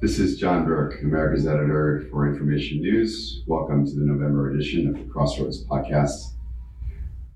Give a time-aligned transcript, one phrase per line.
[0.00, 3.42] This is John Burke, America's editor for Information News.
[3.46, 6.34] Welcome to the November edition of the Crossroads podcast.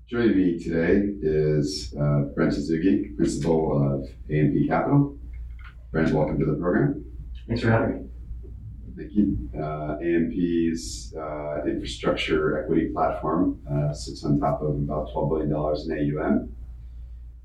[0.07, 5.17] Joining me today is uh, Brent Tasugi, principal of AMP Capital.
[5.91, 7.03] Brent, welcome to the program.
[7.47, 8.09] Thanks for having me.
[8.97, 9.49] Thank you.
[9.57, 16.19] Uh, AMP's uh, infrastructure equity platform uh, sits on top of about $12 billion in
[16.19, 16.51] AUM,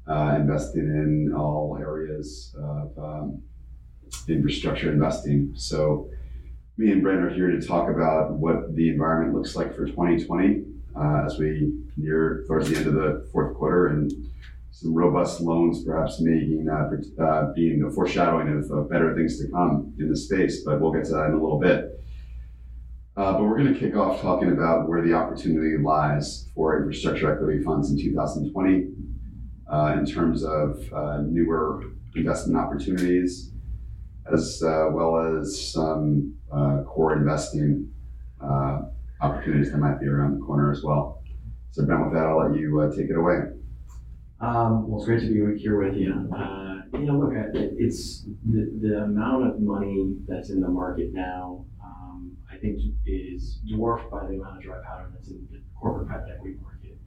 [0.07, 3.43] uh, investing in all areas of um,
[4.29, 5.53] infrastructure investing.
[5.55, 6.11] So,
[6.77, 10.65] me and Brent are here to talk about what the environment looks like for 2020
[10.97, 14.13] uh, as we near towards the end of the fourth quarter and
[14.73, 19.49] some robust loans perhaps making uh, uh, being a foreshadowing of, of, better things to
[19.53, 22.01] come in the space, but we'll get to that in a little bit.
[23.17, 27.33] Uh, but we're going to kick off talking about where the opportunity lies for infrastructure
[27.33, 28.89] equity funds in 2020
[29.71, 31.85] uh, in terms of uh, newer
[32.17, 33.53] investment opportunities,
[34.33, 36.35] as uh, well as some
[36.87, 37.91] core investing
[39.21, 41.23] opportunities that might be around the corner as well.
[41.71, 43.39] So, Ben, with that, I'll let you take it away.
[44.41, 46.13] Um, well, it's great to be here with you.
[46.37, 51.65] Uh, you know, look, it's the, the amount of money that's in the market now,
[51.83, 56.09] um, I think, is dwarfed by the amount of dry powder that's in the corporate
[56.09, 56.99] private equity market.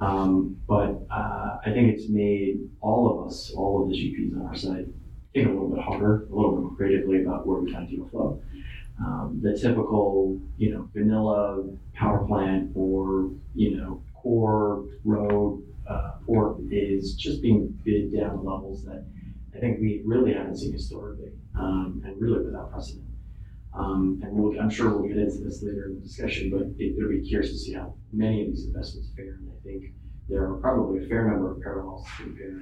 [0.00, 4.46] Um, but uh, I think it's made all of us, all of the GPs on
[4.46, 4.86] our side,
[5.34, 7.90] think a little bit harder, a little bit more creatively about where we kind of
[7.90, 8.40] deal flow.
[9.00, 16.58] Um, the typical, you know, vanilla power plant or, you know, core road uh, port
[16.70, 19.04] is just being bid down levels that
[19.54, 23.04] I think we really haven't seen historically, um, and really without precedent.
[23.72, 26.94] Um, and we'll, I'm sure we'll get into this later in the discussion, but it,
[26.96, 29.34] will be curious to see how many of these investments fare.
[29.34, 29.92] And I think
[30.28, 32.60] there are probably a fair number of parallels to compare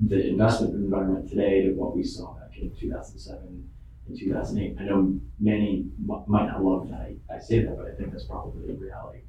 [0.00, 3.68] the investment environment today to what we saw back in 2007
[4.08, 4.76] and 2008.
[4.80, 8.24] I know many might not love that I, I say that, but I think that's
[8.24, 9.20] probably the reality.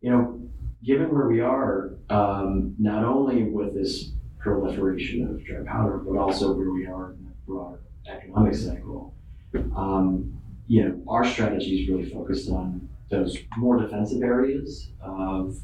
[0.00, 0.40] You know,
[0.82, 6.52] given where we are, um, not only with this proliferation of dry powder, but also
[6.52, 9.14] where we are in the broader economic cycle,
[9.76, 10.32] um,
[10.66, 15.56] you know, our strategy is really focused on those more defensive areas of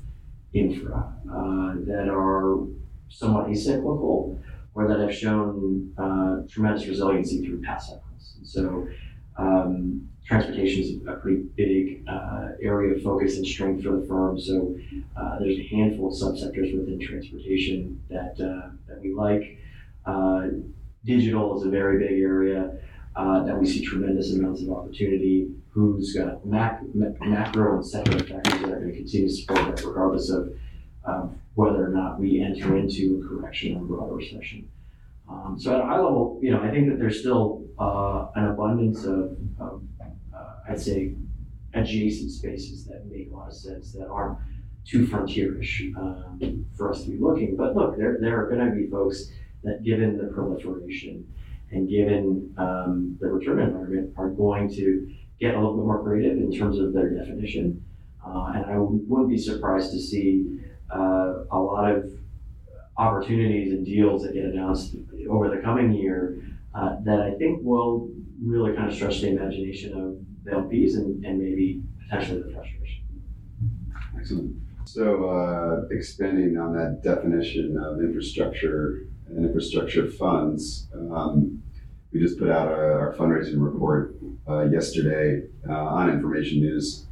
[0.53, 2.66] infra uh, that are
[3.09, 4.39] somewhat acyclical
[4.75, 8.34] or that have shown uh, tremendous resiliency through past cycles.
[8.39, 8.89] And so
[9.39, 14.39] um, transportation is a pretty big uh, area of focus and strength for the firm.
[14.39, 14.77] So
[15.16, 19.59] uh, there's a handful of subsectors within transportation that uh, that we like.
[20.05, 20.49] Uh,
[21.05, 22.78] digital is a very big area
[23.15, 25.49] uh, that we see tremendous amounts of opportunity.
[25.71, 29.84] Who's got mac- macro and secular factors that are going to continue to support that,
[29.84, 30.55] regardless of
[31.55, 34.69] whether or not we enter into a correction or broader recession.
[35.28, 38.49] Um, so at a high level, you know, I think that there's still uh, an
[38.49, 39.83] abundance of, of
[40.34, 41.15] uh, I'd say,
[41.75, 44.39] adjacent spaces that make a lot of sense that aren't
[44.84, 47.56] too frontierish um, for us to be looking.
[47.56, 49.31] But look, there, there are going to be folks
[49.65, 51.27] that, given the proliferation
[51.72, 56.39] and given um, the return environment, are going to get a little bit more creative
[56.39, 57.83] in terms of their definition.
[58.25, 62.10] Uh, and I wouldn't be surprised to see uh, a lot of
[62.98, 64.97] opportunities and deals that get announced
[65.28, 66.41] over the coming year
[66.74, 68.10] uh, that I think will
[68.42, 73.04] really kind of stretch the imagination of the LPs and, and maybe potentially the frustration.
[74.19, 74.56] Excellent.
[74.84, 81.62] So, uh, expanding on that definition of infrastructure and infrastructure funds, um,
[82.12, 84.14] we just put out our, our fundraising report
[84.48, 87.06] uh, yesterday uh, on Information News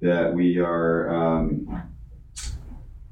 [0.00, 1.93] that we are um,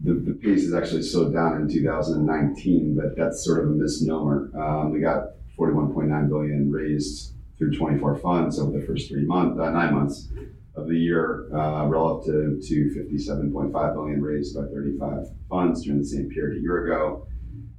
[0.03, 4.51] the, the pace has actually slowed down in 2019, but that's sort of a misnomer.
[4.59, 9.71] Um, we got 41.9 billion raised through 24 funds over the first three months, uh,
[9.71, 10.29] nine months
[10.75, 16.29] of the year, uh, relative to 57.5 billion raised by 35 funds during the same
[16.31, 17.27] period a year ago.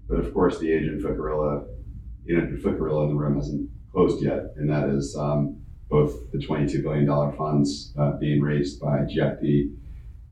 [0.08, 1.66] But of course, the agent foot gorilla,
[2.30, 6.40] agent foot gorilla in the room hasn't closed yet, and that is um, both the
[6.40, 9.72] 22 billion dollar funds uh, being raised by GIP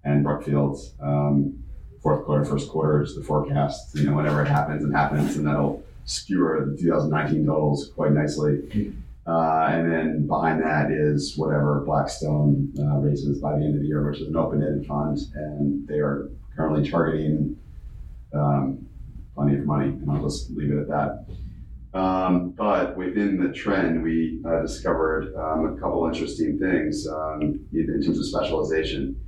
[0.05, 0.77] and Brookfield.
[1.01, 1.61] Um,
[2.01, 3.95] fourth quarter, first quarter is the forecast.
[3.95, 8.93] You know, whenever it happens, it happens, and that'll skewer the 2019 totals quite nicely.
[9.27, 13.87] Uh, and then behind that is whatever Blackstone uh, raises by the end of the
[13.87, 17.55] year, which is an open-ended fund, and they are currently targeting
[18.33, 18.83] um,
[19.35, 19.89] plenty of money.
[19.89, 21.25] And I'll just leave it at that.
[21.93, 28.01] Um, but within the trend, we uh, discovered um, a couple interesting things um, in
[28.01, 29.19] terms of specialization.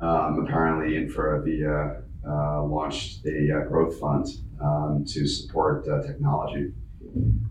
[0.00, 4.26] Um, apparently, InfraVia uh, launched a uh, growth fund
[4.62, 6.72] um, to support uh, technology.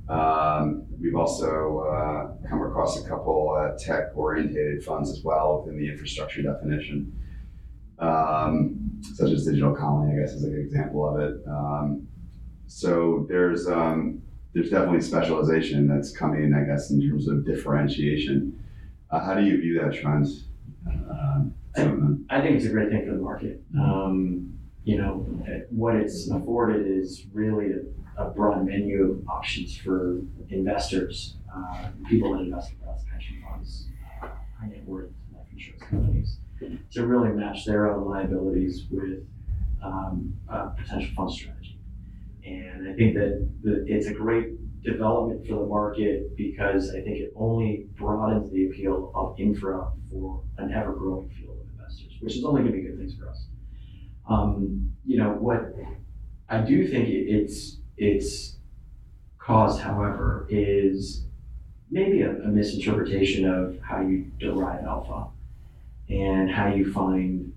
[0.10, 5.80] Um, we've also uh, come across a couple uh, tech oriented funds as well within
[5.80, 7.12] the infrastructure definition,
[8.00, 11.42] um, such as Digital Colony, I guess, is a good example of it.
[11.48, 12.08] Um,
[12.68, 14.22] so there's um,
[14.54, 18.64] there's definitely specialization that's coming, I guess, in terms of differentiation.
[19.12, 20.28] Uh, how do you view that trend?
[20.88, 23.62] Um, so, I think it's a great thing for the market.
[23.78, 24.57] Um,
[24.88, 25.16] you know,
[25.70, 32.32] what it's afforded is really a, a broad menu of options for investors, uh, people
[32.32, 33.90] that invest us, pension funds,
[34.24, 36.38] uh, high net worth life insurance companies,
[36.92, 39.28] to really match their own liabilities with
[39.84, 41.82] um, a potential fund strategy.
[42.46, 44.54] And I think that the, it's a great
[44.84, 50.44] development for the market because I think it only broadens the appeal of infra for
[50.60, 53.28] an ever growing field of investors, which is only going to be good things for
[53.28, 53.48] us.
[54.30, 55.74] Um, you know what
[56.50, 58.58] I do think it's it's
[59.38, 61.26] caused, however, is
[61.90, 65.28] maybe a, a misinterpretation of how you derive alpha
[66.10, 67.54] and how you find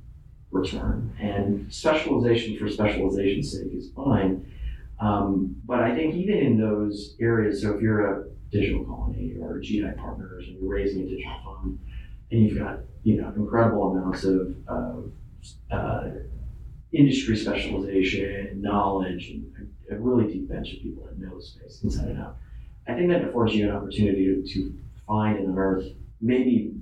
[0.50, 1.12] return.
[1.20, 4.50] And specialization for specialization's sake is fine.
[4.98, 9.60] Um, but I think even in those areas, so if you're a digital colony or
[9.60, 11.78] GI partners and you're raising a digital fund
[12.30, 15.12] and you've got you know incredible amounts of, of
[15.70, 16.04] uh,
[16.92, 22.08] industry specialization, knowledge, and a really deep bench of people that know the space inside
[22.08, 22.36] and out.
[22.88, 24.74] I think that affords you an opportunity to, to
[25.06, 25.86] find and unearth
[26.20, 26.72] maybe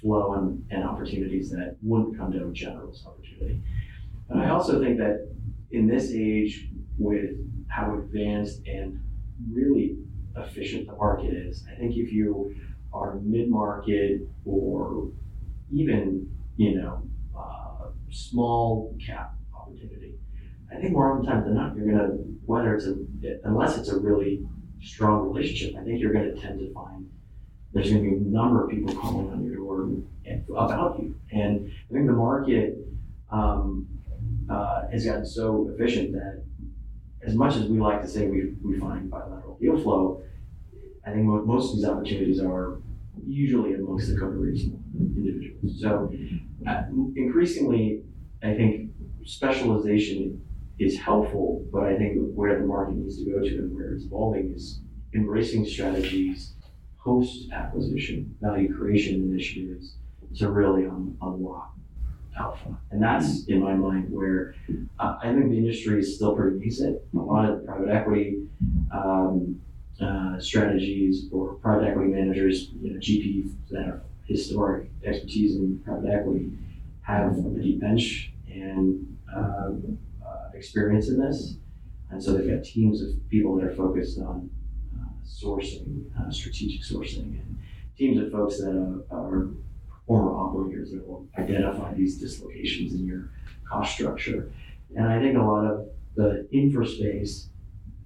[0.00, 3.60] flow and, and opportunities that wouldn't come to a generalist opportunity.
[4.28, 5.28] But I also think that
[5.70, 6.68] in this age,
[6.98, 7.30] with
[7.68, 9.00] how advanced and
[9.50, 9.96] really
[10.36, 12.54] efficient the market is, I think if you
[12.92, 15.10] are mid-market or
[15.72, 17.02] even, you know,
[17.38, 19.34] uh, small cap
[19.72, 20.14] opportunity.
[20.70, 22.14] I think more often times than not, you're gonna
[22.46, 22.96] whether it's a
[23.44, 24.46] unless it's a really
[24.80, 27.08] strong relationship, I think you're gonna tend to find
[27.72, 29.88] there's gonna be a number of people calling on your door
[30.56, 31.14] about you.
[31.30, 32.78] And I think the market
[33.30, 33.88] um,
[34.50, 36.42] uh, has gotten so efficient that
[37.22, 40.22] as much as we like to say we, we find bilateral deal flow,
[41.06, 42.78] I think most of these opportunities are
[43.26, 45.80] usually amongst the code reasonable individuals.
[45.80, 46.12] So
[46.66, 46.82] uh,
[47.16, 48.02] increasingly,
[48.42, 48.90] I think
[49.24, 50.42] specialization
[50.78, 54.04] is helpful, but I think where the market needs to go to and where it's
[54.04, 54.80] evolving is
[55.14, 56.54] embracing strategies
[56.98, 59.94] post acquisition value creation initiatives
[60.38, 61.74] to really un- unlock
[62.38, 62.76] alpha.
[62.90, 64.54] And that's in my mind where
[64.98, 67.00] uh, I think the industry is still pretty nascent.
[67.14, 68.46] A lot of private equity
[68.92, 69.60] um,
[70.00, 76.10] uh, strategies or private equity managers, you know, GP that have historic expertise in private
[76.10, 76.50] equity
[77.02, 81.56] have a deep bench and um, uh, experience in this.
[82.10, 84.50] And so they've got teams of people that are focused on
[84.94, 87.58] uh, sourcing, uh, strategic sourcing, and
[87.96, 89.48] teams of folks that are
[90.06, 93.30] former operators that will identify these dislocations in your
[93.68, 94.52] cost structure.
[94.94, 97.48] And I think a lot of the infra space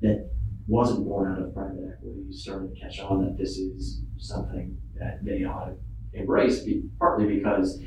[0.02, 0.30] that
[0.68, 5.24] wasn't born out of private equity started to catch on that this is something that
[5.24, 5.76] they ought to
[6.12, 6.64] embrace,
[6.98, 7.82] partly because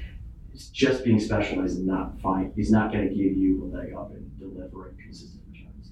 [0.67, 2.51] just being specialized is not fine.
[2.57, 5.91] is not going to give you a leg up in delivering consistent returns.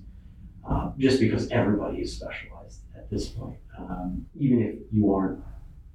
[0.69, 3.58] Uh, just because everybody is specialized at this point.
[3.80, 5.42] Um, even if you aren't,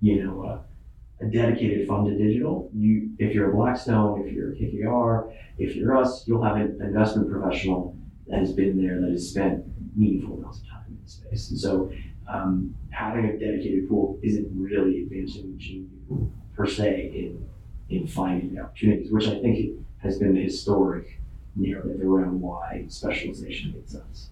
[0.01, 4.53] you know, a, a, dedicated fund to digital, you if you're a Blackstone, if you're
[4.53, 7.97] a KKR, if you're us, you'll have an investment professional
[8.29, 9.65] that has been there, that has spent
[9.97, 11.51] meaningful amounts of time in the space.
[11.51, 11.93] And so
[12.33, 17.49] um, having a dedicated pool isn't really advancing the you per se in
[17.93, 21.21] in finding the opportunities, which I think has been the historic
[21.55, 24.31] narrative around why specialization makes sense.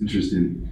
[0.00, 0.70] Interesting.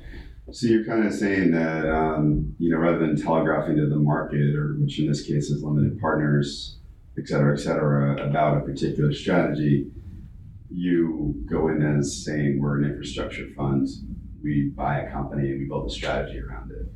[0.51, 4.55] So you're kind of saying that um, you know rather than telegraphing to the market,
[4.57, 6.79] or which in this case is limited partners,
[7.19, 9.91] et cetera, et cetera, about a particular strategy,
[10.71, 13.89] you go in as saying we're an infrastructure fund.
[14.43, 16.87] We buy a company and we build a strategy around it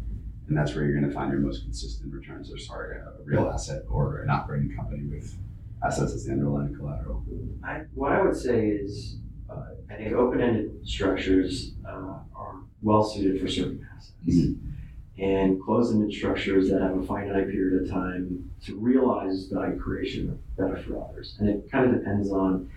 [0.48, 2.52] and that's where you're going to find your most consistent returns.
[2.52, 5.36] Or sorry, a real asset or an operating company with
[5.84, 7.24] assets as the underlying collateral.
[7.64, 9.18] I, what I would say is,
[9.50, 15.22] uh, I think open-ended structures uh, are well suited for certain assets, mm-hmm.
[15.22, 20.68] and closed-ended structures that have a finite period of time to realize value creation are
[20.68, 21.36] better for others.
[21.38, 22.70] And it kind of depends on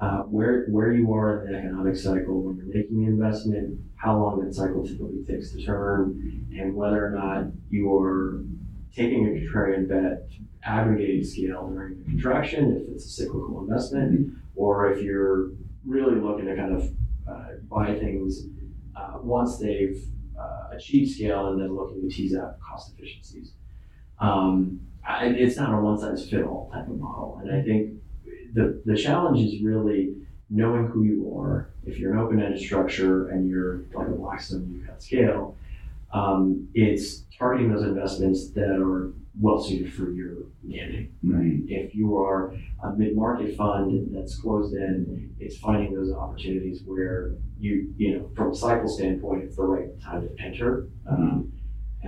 [0.00, 4.16] uh, where where you are in the economic cycle when you're making the investment, how
[4.18, 8.42] long that cycle typically takes to turn, and whether or not you're
[8.94, 10.28] taking a contrarian bet
[10.64, 15.50] aggregating scale during the contraction, if it's a cyclical investment, or if you're
[15.86, 16.90] really looking to kind of
[17.28, 18.46] uh, buy things
[18.96, 20.02] uh, once they've
[20.38, 23.52] uh, achieve scale and then looking to tease out cost efficiencies.
[24.18, 27.92] Um, I, it's not a one size fit all type of model, and I think
[28.56, 30.14] the the challenge is really
[30.48, 31.68] knowing who you are.
[31.84, 35.56] If you're an open ended structure and you're like a Blackstone, you've got scale.
[36.12, 41.10] Um, it's targeting those investments that are well suited for your mandate.
[41.22, 41.60] Right?
[41.68, 47.92] If you are a mid-market fund that's closed in, it's finding those opportunities where you,
[47.98, 50.86] you know, from a cycle standpoint, it's the right time to enter.
[51.06, 51.52] Um,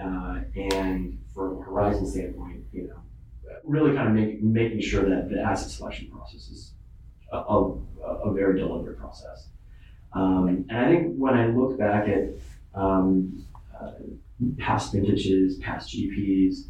[0.00, 3.00] uh, and from a horizon standpoint, you know,
[3.68, 6.72] really kind of make, making sure that the asset selection process is
[7.32, 7.74] a, a,
[8.24, 9.48] a very deliberate process.
[10.12, 12.30] Um, and I think when I look back at
[12.74, 13.44] um,
[13.78, 13.92] uh,
[14.58, 16.64] past vintages, past GPs,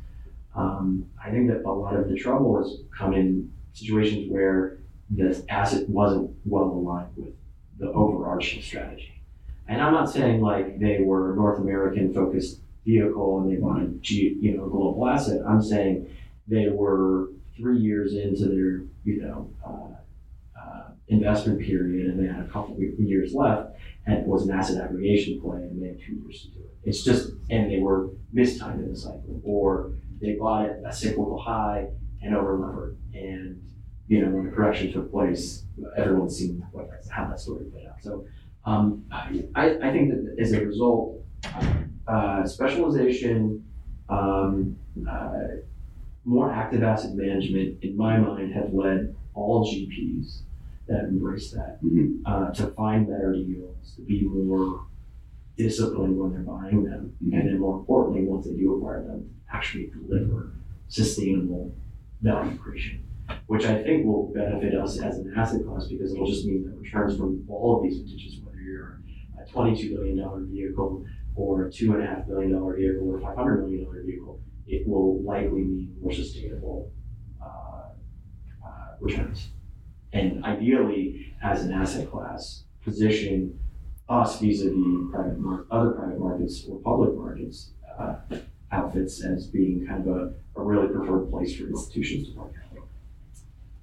[0.56, 4.78] um, I think that a lot of the trouble has come in situations where
[5.10, 7.34] the asset wasn't well aligned with
[7.78, 9.22] the overarching strategy.
[9.68, 14.56] And I'm not saying like they were North American focused vehicle and they wanted you
[14.56, 15.40] know global asset.
[15.46, 16.10] I'm saying
[16.48, 22.44] they were three years into their you know uh, uh, investment period and they had
[22.44, 23.76] a couple years left
[24.06, 26.70] and it was an asset aggregation play and they had two years to do it.
[26.84, 31.38] It's just and they were mistimed in the cycle or they bought it a cyclical
[31.38, 31.88] high
[32.22, 32.96] and overlevered.
[33.14, 33.62] And
[34.08, 35.64] you know, when the correction took place,
[35.96, 38.02] everyone's seen what, how that story played out.
[38.02, 38.24] So
[38.64, 41.22] um, I, I think that as a result,
[42.06, 43.64] uh, specialization,
[44.08, 44.76] um,
[45.08, 45.60] uh,
[46.28, 50.42] more active asset management, in my mind, have led all GPs
[50.86, 52.20] that embrace that Mhm.
[52.26, 54.80] uh, to find better deals, to be more
[55.56, 57.32] disciplined when they're buying them, Mhm.
[57.32, 60.52] and then more importantly, once they do acquire them, actually deliver
[60.88, 61.72] sustainable
[62.20, 62.98] value creation,
[63.46, 66.76] which I think will benefit us as an asset class because it'll just mean that
[66.78, 69.00] returns from all of these vintages, whether you're
[69.42, 71.04] a $22 billion vehicle
[71.34, 76.12] or a $2.5 billion vehicle or a $500 million vehicle, it will likely mean more
[76.12, 76.92] sustainable
[77.42, 77.90] uh,
[78.66, 79.48] uh, returns.
[80.12, 83.58] And ideally, as an asset class, position
[84.08, 88.14] us vis-a-vis private mar- other private markets or public markets uh,
[88.72, 92.88] outfits as being kind of a, a really preferred place for institutions to park capital.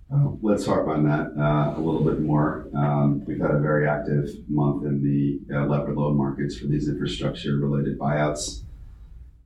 [0.10, 2.68] Well, let's harp on that uh, a little bit more.
[2.76, 6.88] Um, we've had a very active month in the uh, levered loan markets for these
[6.88, 8.65] infrastructure related buyouts.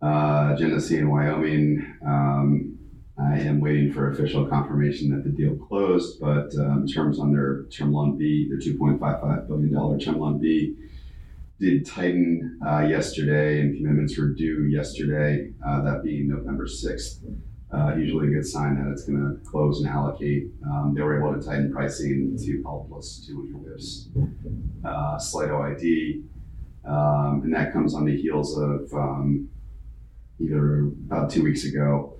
[0.01, 2.77] Uh, Genesee and Wyoming, um,
[3.17, 7.63] I am waiting for official confirmation that the deal closed, but um, terms on their
[7.63, 10.75] term loan B, their $2.55 billion term loan B,
[11.59, 17.19] did tighten uh, yesterday, and commitments were due yesterday, uh, that being November 6th.
[17.71, 20.47] Uh, usually a good sign that it's going to close and allocate.
[20.65, 24.07] Um, they were able to tighten pricing to L plus 200 bips,
[24.85, 26.23] uh, slight OID,
[26.85, 29.49] um, and that comes on the heels of um,
[30.39, 32.15] either about two weeks ago,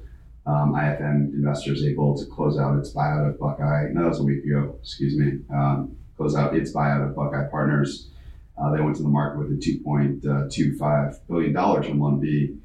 [0.46, 3.90] um, IFM Investors able to close out its buyout of Buckeye.
[3.92, 4.78] No, that was a week ago.
[4.82, 5.40] Excuse me.
[5.54, 8.10] Um, close out its buyout of Buckeye Partners.
[8.58, 12.58] Uh, they went to the market with a $2.25 billion term loan B,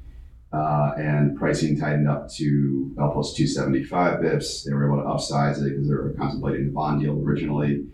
[0.51, 4.65] uh, and pricing tightened up to L plus 275 bips.
[4.65, 7.85] They were able to upsize it because they were contemplating a bond deal originally.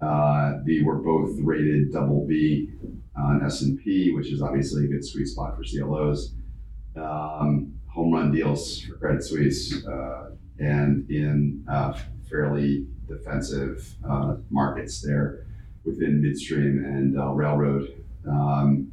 [0.00, 2.70] Uh, they were both rated double B
[3.16, 6.32] on S&P, which is obviously a good sweet spot for CLOs.
[6.96, 11.98] Um, home run deals for Credit Suisse uh, and in uh,
[12.28, 15.46] fairly defensive uh, markets there
[15.84, 17.88] within midstream and uh, railroad.
[18.28, 18.92] Um,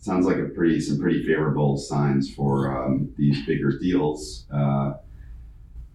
[0.00, 4.46] sounds like a pretty some pretty favorable signs for um, these bigger deals.
[4.52, 4.94] Uh,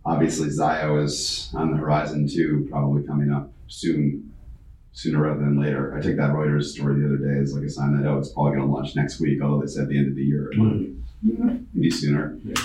[0.06, 4.27] obviously, Zayo is on the horizon too, probably coming up soon,
[4.98, 5.96] sooner rather than later.
[5.96, 8.30] I took that Reuters story the other day as like a sign that oh, it's
[8.30, 10.52] probably going to launch next week, although they said the end of the year.
[11.22, 12.40] Maybe sooner.
[12.44, 12.56] Yeah.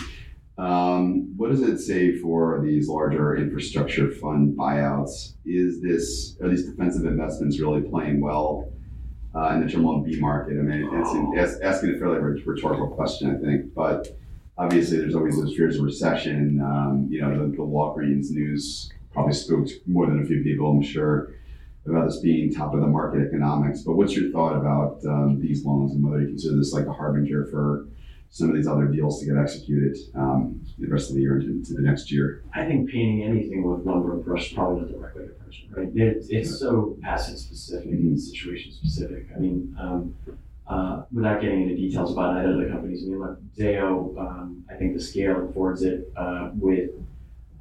[0.56, 5.34] Um, what does it say for these larger infrastructure fund buyouts?
[5.44, 8.70] Is this are these defensive investments really playing well
[9.34, 10.58] uh, in the term loan B market?
[10.58, 11.10] I mean, it's,
[11.54, 14.08] it's asking a fairly rhetorical question, I think, but
[14.56, 16.62] obviously there's always those fears of recession.
[16.62, 20.82] Um, you know, the, the Walgreens news probably spooked more than a few people, I'm
[20.82, 21.34] sure,
[21.86, 23.82] about this being top of the market economics.
[23.82, 26.92] But what's your thought about um, these loans and whether you consider this like a
[26.92, 27.88] harbinger for
[28.30, 31.50] some of these other deals to get executed um, the rest of the year into,
[31.50, 32.42] into the next year?
[32.54, 35.30] I think painting anything with one broad brush is probably not the right way to
[35.32, 35.90] approach it, right?
[35.94, 39.26] It's, it's so asset specific and situation specific.
[39.36, 40.14] I mean, um,
[40.66, 44.64] uh, without getting into details about either of the companies, I mean, look, Zayo, um,
[44.70, 46.90] I think the scale affords it uh, with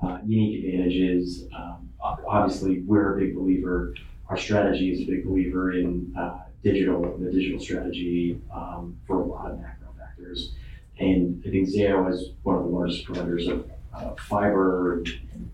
[0.01, 1.47] uh, unique advantages.
[1.53, 3.93] Um, obviously, we're a big believer,
[4.31, 9.25] our strategy is a big believer in uh, digital, the digital strategy um, for a
[9.25, 10.53] lot of macro factors.
[11.00, 15.03] And I think Zayo is one of the largest providers of uh, fiber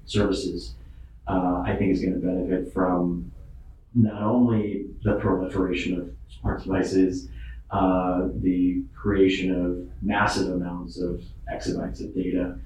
[0.06, 0.76] services.
[1.28, 3.32] Uh, I think is going to benefit from
[3.96, 7.30] not only the proliferation of smart devices,
[7.72, 12.60] uh, the creation of massive amounts of exabytes of data,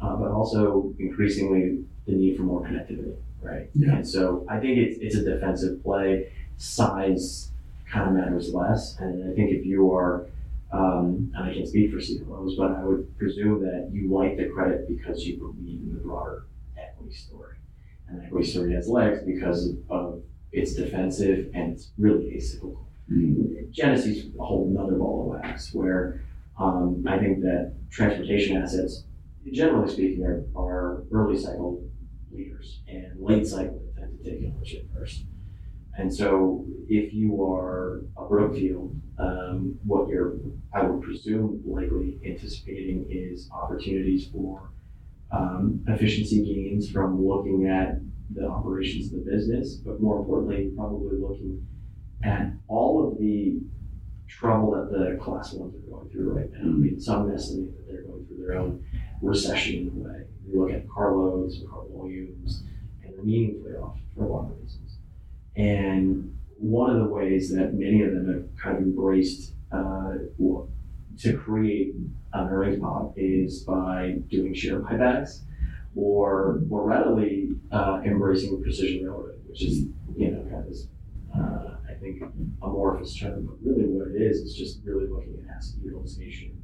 [0.00, 3.68] uh, but also increasingly the need for more connectivity, right?
[3.74, 3.96] Yeah.
[3.96, 6.32] And so I think it's, it's a defensive play.
[6.56, 7.50] Size
[7.90, 8.96] kind of matters less.
[8.98, 10.26] And I think if you are,
[10.72, 14.48] um, and I can't speak for CLOs, but I would presume that you like the
[14.48, 17.56] credit because you believe in the broader equity story.
[18.08, 22.84] And equity story has legs because of it's defensive and it's really acyclical.
[23.10, 23.70] Mhm.
[23.70, 26.22] Genesis a whole nother ball of wax where
[26.58, 29.04] um, I think that transportation assets,
[29.52, 31.82] generally speaking, are, are early cycle
[33.46, 35.24] cycle they tend to take ownership first.
[35.98, 40.34] And so if you are a Brookfield, um, what you're,
[40.74, 44.70] I would presume, likely anticipating is opportunities for
[45.32, 47.98] um, efficiency gains from looking at
[48.34, 51.66] the operations of the business, but more importantly, probably looking
[52.22, 53.58] at all of the
[54.28, 56.60] trouble that the class ones are going through right now.
[56.60, 58.84] I mean, some estimate that they're going through their own
[59.22, 60.24] recession in a way.
[60.46, 62.64] You look at carloads and car volumes,
[63.22, 64.98] meaningfully off for a lot of reasons.
[65.56, 70.14] And one of the ways that many of them have kind of embraced uh,
[71.18, 71.94] to create
[72.32, 75.40] an earnings pop is by doing share buybacks
[75.94, 79.84] or more readily uh, embracing precision railroading, which is,
[80.16, 80.88] you know, kind of this,
[81.34, 82.22] uh, I think,
[82.62, 86.62] amorphous term, but really what it is is just really looking at asset utilization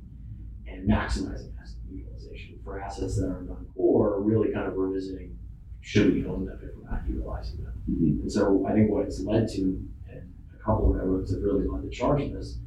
[0.67, 5.39] and maximizing asset utilization for assets that are non-core, really kind of revisiting
[5.83, 7.73] should we own them if we're not utilizing them.
[7.91, 8.21] Mhm.
[8.23, 9.63] And so I think what it's led to,
[10.09, 10.23] and
[10.55, 12.59] a couple of railroads have really led the charge in this,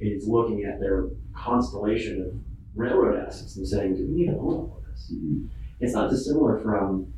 [0.00, 2.34] is looking at their constellation of
[2.76, 5.12] railroad assets and saying, do we need to own all of this?
[5.12, 5.48] Mhm.
[5.80, 7.12] It's not dissimilar from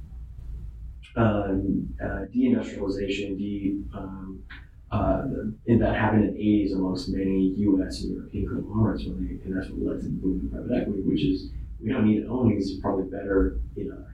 [1.17, 4.45] um, uh, deindustrialization, de, um,
[4.93, 5.27] uh,
[5.67, 8.03] in that happened in the 80s amongst many U.S.
[8.03, 11.03] and European conglomerates when they, and that's what led to the boom in private equity,
[11.03, 11.51] which is
[11.83, 14.07] we don't need to own these; it's probably better in other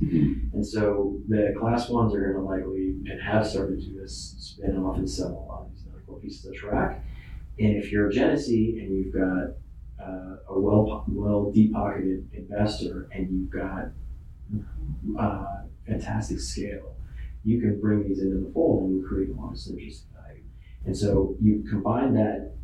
[0.00, 0.52] Mhm.
[0.54, 4.34] And so the class ones are going to likely and have started to do this
[4.38, 7.04] spin off and sell a lot of these non-core pieces of track.
[7.58, 9.56] And if you're a Genesee and you've got
[10.02, 13.90] uh, a well well deep pocketed investor and you've got
[15.18, 16.96] uh, fantastic scale,
[17.44, 20.42] you can bring these into the fold and create a lot of synergistic value.
[20.86, 22.54] And so you combine that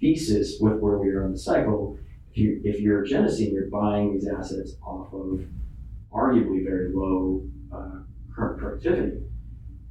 [0.00, 1.98] thesis with where we are in the cycle.
[2.30, 5.44] If you if you're a Genesee and you're buying these assets off of
[6.12, 7.42] arguably very low
[7.72, 8.00] uh,
[8.34, 9.18] current productivity,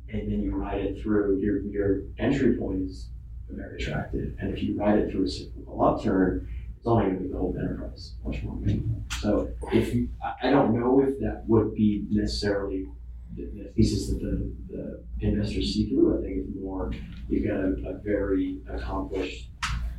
[0.10, 3.10] and then you ride it through, your, your entry point is
[3.49, 4.34] very attractive.
[4.39, 7.38] And if you ride it through a cyclical upturn, it's only going to make the
[7.38, 9.03] whole enterprise much more meaningful.
[9.19, 12.88] So if you, I- I don't know if that would be necessarily
[13.36, 16.19] the, the thesis that the, the investors see through.
[16.19, 16.91] I think it's more,
[17.30, 19.49] you've got a, a very accomplished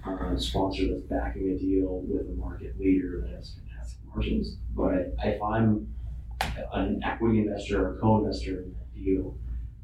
[0.07, 4.57] uh, sponsor that's backing a deal with a market leader that has fantastic margins.
[4.75, 5.93] But if I'm
[6.73, 9.37] an equity investor or a co-investor in that deal,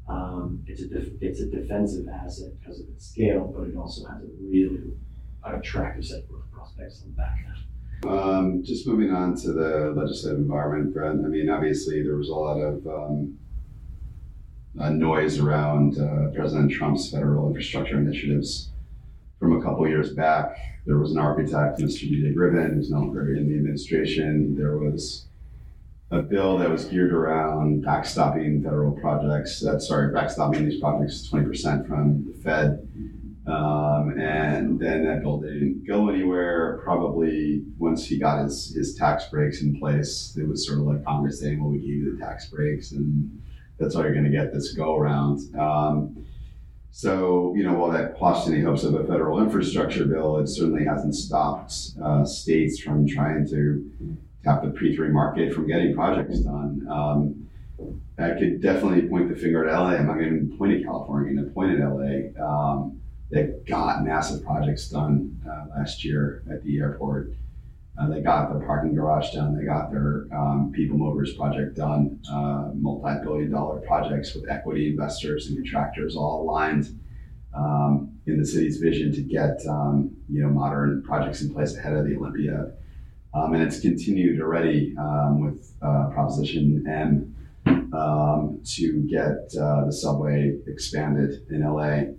[0.07, 4.05] um, it's a def- it's a defensive asset because of its scale, but it also
[4.07, 4.93] has a really
[5.43, 8.09] attractive set of growth prospects on the back end.
[8.11, 11.25] Um, just moving on to the legislative environment, Brent.
[11.25, 13.37] I mean, obviously there was a lot of um,
[14.79, 18.71] uh, noise around uh, President Trump's federal infrastructure initiatives
[19.39, 20.57] from a couple years back.
[20.85, 22.01] There was an architect, Mr.
[22.01, 22.35] D.J.
[22.35, 24.55] Gribbin, who's no longer in the administration.
[24.55, 25.24] There was
[26.15, 29.59] a bill that was geared around backstopping federal projects.
[29.61, 32.87] That sorry, backstopping these projects 20% from the Fed.
[33.47, 36.79] Um, and then that bill didn't go anywhere.
[36.83, 41.05] Probably once he got his, his tax breaks in place, it was sort of like
[41.05, 43.41] Congress saying, well, we gave you the tax breaks and
[43.77, 45.39] that's all you're going to get this go around.
[45.55, 46.25] Um,
[46.91, 50.85] so, you know, while that quashed any hopes of a federal infrastructure bill, it certainly
[50.85, 56.87] hasn't stopped uh, states from trying to tap the P3 market from getting projects done.
[56.89, 57.47] Um,
[58.17, 59.95] I could definitely point the finger at LA.
[59.95, 62.45] I'm not going to point at California, I'm going to point at LA.
[62.45, 67.31] Um, they got massive projects done uh, last year at the airport.
[67.97, 69.57] Uh, they got their parking garage done.
[69.57, 72.19] They got their um, People Movers project done.
[72.29, 76.99] Uh, multi-billion dollar projects with equity investors and contractors all aligned
[77.53, 81.93] um, in the city's vision to get um, you know modern projects in place ahead
[81.93, 82.73] of the Olympiad.
[83.35, 87.35] Um, and it's continued already um, with uh, Proposition M
[87.93, 92.13] um, to get uh, the subway expanded in LA.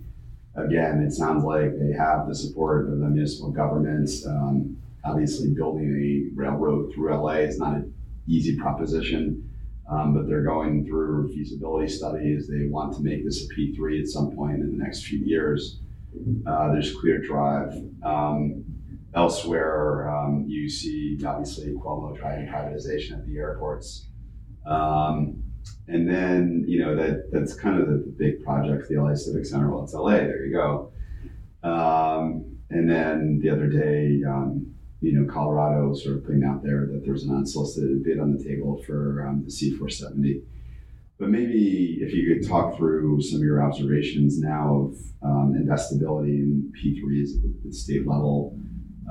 [0.63, 4.27] again, it sounds like they have the support of the municipal governments.
[4.27, 7.93] Um, obviously, building a railroad through LA is not an
[8.27, 9.49] easy proposition,
[9.89, 12.47] um, but they're going through feasibility studies.
[12.47, 15.79] They want to make this a P3 at some point in the next few years.
[16.45, 17.73] Uh, there's clear drive.
[18.03, 18.63] Um,
[19.17, 24.07] elsewhere, um, you see obviously Cuomo driving privatization at the airports.
[24.65, 25.43] Um,
[25.87, 29.45] and then, you know, that that's kind of the, the big project, the LA Civic
[29.45, 29.71] Center.
[29.71, 30.91] Well, it's LA, there you go.
[31.63, 36.87] Um, and then the other day, um, you know, Colorado sort of putting out there
[36.91, 40.41] that there's an unsolicited bid on the table for um, the C470.
[41.19, 46.37] But maybe if you could talk through some of your observations now of um, investability
[46.37, 48.55] in P3s at the, the state level,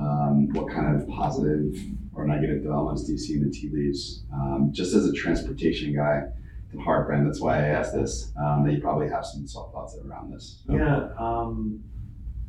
[0.00, 1.76] um, what kind of positive
[2.14, 4.24] or negative developments do you see in the tea leaves?
[4.32, 6.24] Um, just as a transportation guy
[6.70, 8.32] to Heartbrand, that's why I asked this.
[8.38, 10.62] Um, that you probably have some soft thoughts around this.
[10.66, 10.74] So.
[10.74, 11.82] Yeah, um,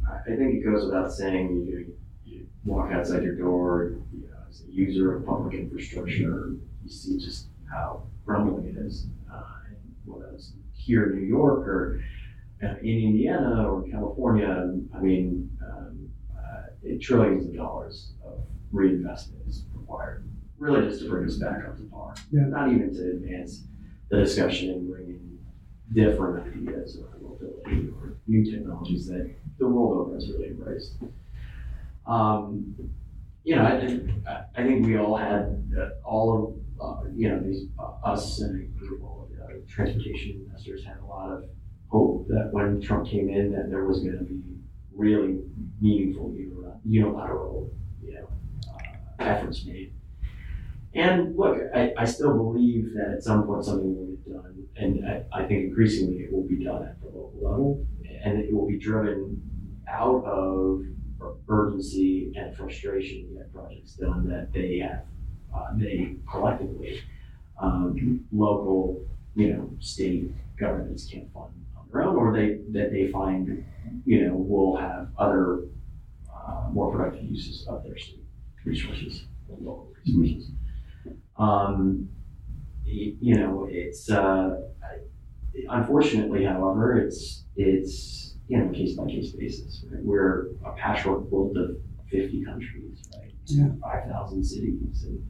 [0.10, 1.94] I think it goes without saying, you,
[2.26, 7.18] you walk outside your door, you know, as a user of public infrastructure, you see
[7.18, 9.08] just how crumbling it is.
[9.32, 9.42] Uh,
[10.06, 12.02] whether it's here in New York or
[12.64, 16.07] uh, in Indiana or California, I mean, um,
[16.98, 18.40] trillions of dollars of
[18.72, 22.14] reinvestment is required, really just to bring us back up to par.
[22.32, 22.42] Yeah.
[22.48, 23.64] Not even to advance
[24.10, 25.40] the discussion and bring in
[25.94, 30.98] different ideas or mobility or new technologies that the world over has really embraced.
[32.06, 32.76] Um,
[33.44, 34.10] you know, I think,
[34.56, 38.62] I- think we all had, uh, all of, uh, you know, these, uh, us and
[38.62, 41.46] a group of uh, transportation investors had a lot of
[41.88, 44.42] hope that when Trump came in, that there was gonna be
[44.98, 45.40] really
[45.80, 46.34] meaningful
[46.88, 47.70] unilateral-
[48.02, 48.30] you know,
[48.74, 49.94] uh, efforts made.
[50.94, 55.06] And look, I, I still believe that at some point something will get done, and
[55.06, 57.86] I, I think increasingly it will be done at the local level,
[58.24, 59.42] and it will be driven
[59.88, 60.86] out of
[61.50, 65.04] urgency and frustration to get projects done that they have,
[65.56, 67.02] uh, they collectively,
[67.60, 69.06] um, local,
[69.36, 71.54] you know, state governments can't fund
[71.92, 73.66] their own, or they, that they find,
[74.06, 75.64] you know, will have other,
[76.34, 77.96] uh, more productive uses of their
[78.66, 80.52] resources, local resources.
[81.38, 82.10] Um,
[82.84, 84.62] you know, it's, uh,
[85.70, 90.04] unfortunately, however, it's, it's, you know, case by case basis, right?
[90.04, 91.78] We're a patchwork quilt of
[92.10, 93.34] fifty countries, right?
[93.46, 93.68] Yeah.
[93.82, 95.22] Five thousand cities and,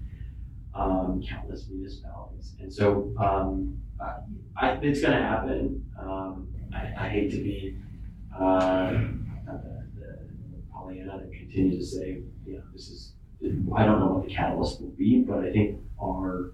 [0.78, 2.54] um, countless municipalities.
[2.60, 4.14] And so, um, I,
[4.56, 5.84] I, it's gonna happen.
[6.00, 7.78] Um, I, I hate to be,
[8.40, 13.14] uh, the, the Pollyanna that continue to say, you know, this is,
[13.76, 16.54] I don't know what the catalyst will be, but I think our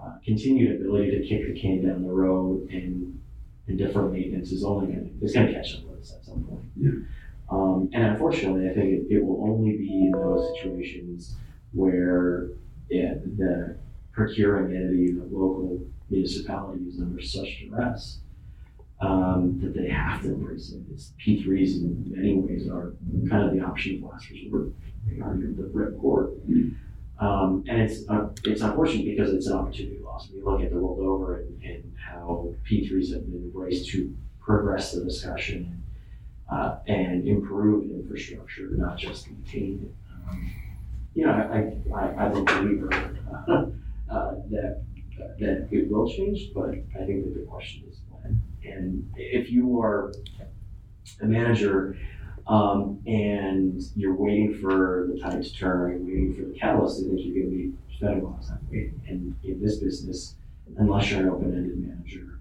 [0.00, 3.20] uh, continued ability to kick the can down the road and,
[3.66, 6.64] and defer maintenance is only gonna, it's gonna catch up with us at some point.
[6.76, 6.90] Yeah.
[7.50, 11.34] Um, and unfortunately, I think it, it will only be in those situations
[11.72, 12.50] where
[12.90, 13.76] yeah, the
[14.12, 18.18] procuring entity, the local municipality is under such duress
[19.00, 20.82] um, that they have to embrace it.
[20.92, 22.94] It's P3s in many ways are
[23.28, 24.72] kind of the option of last resort.
[25.06, 26.74] They argue the ripcord.
[27.18, 30.30] Um, and it's uh, it's unfortunate because it's an opportunity loss.
[30.30, 34.92] You look at the world over and, and how P3s have been embraced to progress
[34.92, 35.82] the discussion
[36.50, 40.12] uh, and improve infrastructure, not just maintain it.
[40.30, 40.52] Um,
[41.14, 42.90] you know, I, I, I'm a believer
[43.48, 43.52] uh,
[44.12, 44.82] uh, that
[45.38, 48.40] that it will change, but I think that the question is when.
[48.62, 50.12] And if you are
[51.20, 51.96] a manager
[52.46, 57.08] um, and you're waiting for the tide to turn, you're waiting for the catalyst, I
[57.08, 59.00] think you're going to be spending a lot of time waiting.
[59.08, 60.36] And in this business,
[60.78, 62.38] unless you're an open-ended manager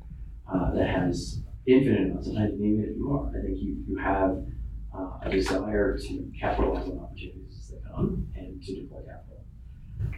[0.53, 3.97] uh, that has infinite amounts of time, even if you are, I think you, you
[3.97, 4.43] have
[4.97, 7.48] uh, a desire to capitalize on opportunities
[7.97, 9.43] as and to deploy capital.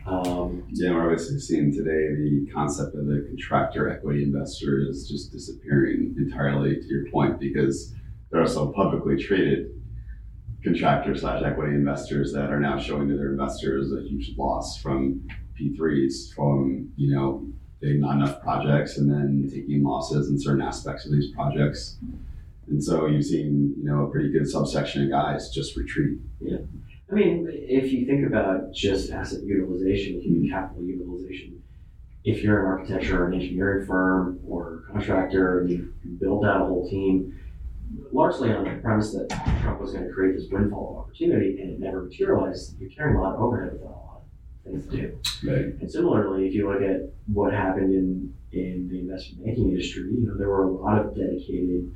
[0.06, 5.32] Um, Yeah, we're obviously seeing today the concept of the contractor equity investor is just
[5.32, 7.94] disappearing entirely to your point because
[8.32, 9.82] there are some publicly traded
[10.64, 15.28] contractor slash equity investors that are now showing to their investors a huge loss from
[15.60, 17.46] P3s from, you know,
[17.82, 21.98] they not enough projects and then taking losses in certain aspects of these projects.
[22.68, 26.20] And so you've seen, you know, a pretty good subsection of guys just retreat.
[27.12, 31.62] I mean, if you think about just asset utilization, human capital utilization,
[32.24, 36.62] if you're an architecture or an engineering firm or a contractor and you build out
[36.62, 37.38] a whole team,
[38.13, 39.28] largely on the premise that
[39.62, 43.17] Trump was going to create this windfall of opportunity and it never materialized, you're carrying
[43.17, 44.21] a lot of overhead without a lot
[44.65, 45.19] of things to do.
[45.43, 45.65] Right.
[45.82, 50.28] And similarly, if you look at what happened in, in the investment banking industry, you
[50.28, 51.93] know, there were a lot of dedicated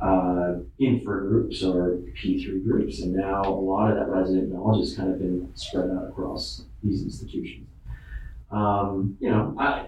[0.00, 3.00] uh, infra groups or P3 groups.
[3.00, 6.64] And now a lot of that resident knowledge has kind of been spread out across
[6.82, 7.66] these institutions.
[8.50, 9.86] Um, you know, I,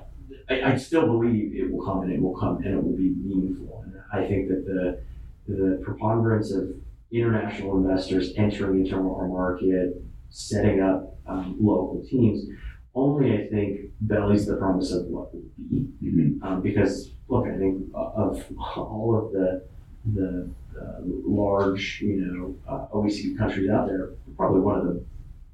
[0.49, 3.11] I, I still believe it will come and it will come and it will be
[3.11, 3.85] meaningful.
[3.85, 5.01] And I think that the,
[5.47, 6.71] the preponderance of
[7.11, 12.47] international investors entering the our market, setting up um, local teams,
[12.94, 15.88] only I think bellies the promise of what will be.
[16.03, 16.42] Mhm.
[16.42, 18.44] Um, because look, I think of
[18.77, 19.64] all of the
[20.07, 20.49] the
[20.81, 25.05] uh, large, you know, uh, OECD countries out there, probably one of the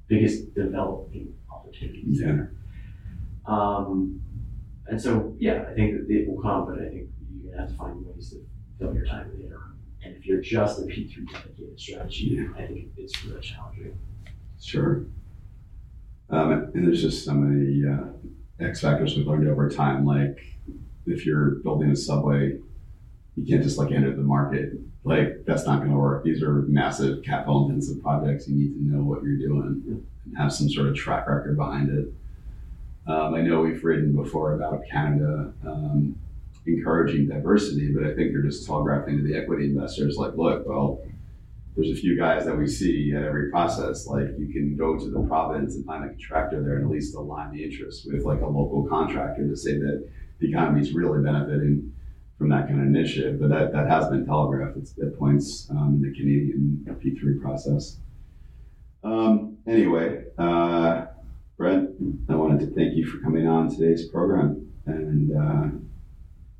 [0.07, 2.27] biggest developing opportunities Yeah.
[2.27, 2.51] there.
[3.45, 4.21] Um,
[4.87, 7.09] and so, yeah, I think that it will come, but I think
[7.41, 8.37] you're gonna have to find ways to
[8.79, 9.75] fill your time in the interim.
[10.03, 13.97] And if you're just a P3 dedicated strategy, I think it's really challenging.
[14.61, 15.05] Sure.
[16.29, 18.07] Um, and there's just so many uh,
[18.59, 20.05] X factors we've learned over time.
[20.05, 20.39] Like
[21.07, 22.59] if you're building a subway,
[23.35, 24.73] you can't just like enter the market.
[25.03, 26.23] Like that's not going to work.
[26.23, 28.47] These are massive capital intensive projects.
[28.47, 31.89] You need to know what you're doing and have some sort of track record behind
[31.89, 32.13] it.
[33.07, 36.17] Um, I know we've written before about Canada um,
[36.65, 41.01] encouraging diversity, but I think they're just telegraphing to the equity investors like, look, well,
[41.75, 44.07] there's a few guys that we see at every process.
[44.07, 47.15] Like you can go to the province and find a contractor there and at least
[47.15, 50.07] align the interests with like a local contractor to say that
[50.39, 51.93] the economy is really benefiting
[52.37, 53.39] from that kind of initiative.
[53.39, 57.97] But that, that has been telegraphed at, points um, in the Canadian P3 process.
[59.03, 61.05] Um, anyway, uh,
[61.57, 61.91] Brent,
[62.29, 64.71] I wanted to thank you for coming on today's program.
[64.85, 65.77] And uh,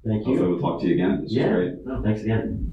[0.06, 0.50] Thank hopefully you.
[0.50, 1.24] we'll talk to you again.
[1.24, 1.54] This Yeah.
[1.54, 1.86] great.
[1.86, 2.72] No, thanks again.